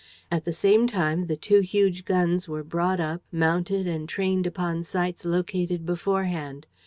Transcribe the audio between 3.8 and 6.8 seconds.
and trained upon sites located beforehand.